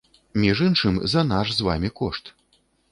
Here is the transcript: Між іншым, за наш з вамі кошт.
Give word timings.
Між 0.45 0.57
іншым, 0.69 0.97
за 1.15 1.21
наш 1.35 1.47
з 1.59 1.69
вамі 1.71 1.95
кошт. 2.03 2.37